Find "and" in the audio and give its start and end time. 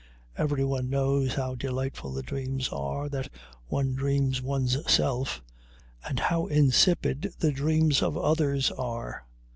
6.03-6.19